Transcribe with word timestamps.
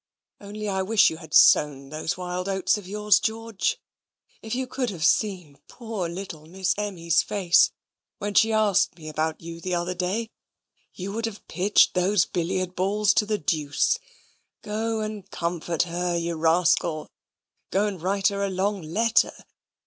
"Only 0.39 0.67
I 0.67 0.81
wish 0.81 1.11
you 1.11 1.17
had 1.17 1.31
sown 1.35 1.89
those 1.89 2.17
wild 2.17 2.49
oats 2.49 2.75
of 2.75 2.87
yours, 2.87 3.19
George. 3.19 3.77
If 4.41 4.55
you 4.55 4.65
could 4.65 4.89
have 4.89 5.05
seen 5.05 5.59
poor 5.67 6.09
little 6.09 6.47
Miss 6.47 6.73
Emmy's 6.75 7.21
face 7.21 7.69
when 8.17 8.33
she 8.33 8.51
asked 8.51 8.97
me 8.97 9.09
about 9.09 9.41
you 9.41 9.61
the 9.61 9.75
other 9.75 9.93
day, 9.93 10.31
you 10.95 11.11
would 11.11 11.27
have 11.27 11.47
pitched 11.47 11.93
those 11.93 12.25
billiard 12.25 12.73
balls 12.75 13.13
to 13.13 13.27
the 13.27 13.37
deuce. 13.37 13.99
Go 14.63 15.01
and 15.01 15.29
comfort 15.29 15.83
her, 15.83 16.17
you 16.17 16.33
rascal. 16.35 17.11
Go 17.69 17.85
and 17.85 18.01
write 18.01 18.29
her 18.29 18.43
a 18.43 18.49
long 18.49 18.81
letter. 18.81 19.45